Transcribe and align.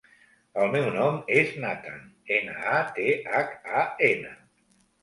El 0.61 0.71
meu 0.75 0.87
nom 0.95 1.19
és 1.35 1.53
Nathan: 1.65 2.01
ena, 2.39 2.59
a, 2.73 2.81
te, 2.99 3.07
hac, 3.37 3.57
a, 3.85 3.89
ena. 4.13 4.39